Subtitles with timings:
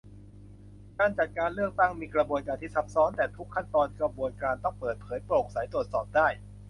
[0.97, 6.27] การจัดการเลือกตั้งมีกระบวนการที่ซับซ้อน แต่ทุกขั้นตอนกระบวนการต้องเปิดเผย โปร่งใสตรวจสอบได้